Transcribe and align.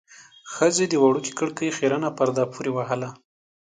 ښځې 0.53 0.85
د 0.89 0.93
وړې 1.03 1.31
کړکۍ 1.39 1.69
خيرنه 1.77 2.09
پرده 2.17 2.43
پورې 2.53 2.71
وهله. 2.73 3.09